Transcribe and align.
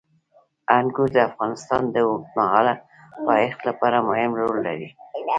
انګور 0.77 1.09
د 1.15 1.17
افغانستان 1.29 1.83
د 1.89 1.95
اوږدمهاله 2.07 2.73
پایښت 3.27 3.59
لپاره 3.69 3.97
مهم 4.09 4.31
رول 4.39 4.57
لري. 4.67 4.89